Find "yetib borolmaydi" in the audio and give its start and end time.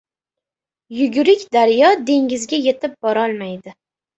2.65-3.79